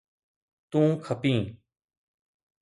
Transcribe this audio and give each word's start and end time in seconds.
تون 0.71 0.89
کپين 1.03 1.39